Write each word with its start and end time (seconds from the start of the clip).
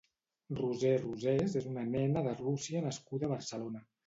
Roser 0.59 0.93
Rosés 1.03 1.53
és 1.61 1.67
una 1.73 1.83
nena 1.91 2.25
de 2.29 2.33
Rússia 2.41 2.83
nascuda 2.89 3.31
a 3.31 3.31
Barcelona. 3.37 3.85